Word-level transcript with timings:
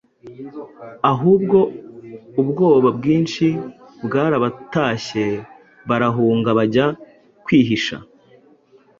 ahubwo 1.11 1.57
ubwoba 2.41 2.87
bwinshi 2.97 3.47
bwarabatashye 4.05 5.25
barahunga 5.89 6.49
bajya 6.57 6.85
kwihisha 7.45 7.95